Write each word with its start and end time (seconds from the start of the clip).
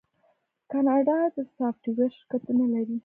کاناډا 0.71 1.17
د 1.35 1.37
سافټویر 1.55 2.09
شرکتونه 2.17 2.65
لري. 2.73 2.97